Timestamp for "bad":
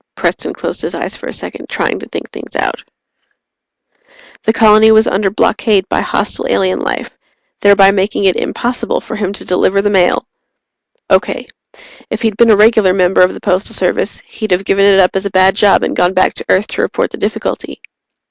15.29-15.53